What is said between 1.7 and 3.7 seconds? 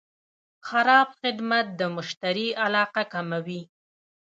د مشتری علاقه کموي.